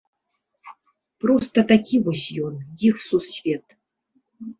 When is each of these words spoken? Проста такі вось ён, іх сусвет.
Проста 1.25 1.63
такі 1.71 1.95
вось 2.07 2.23
ён, 2.47 2.55
іх 2.89 2.95
сусвет. 3.09 3.77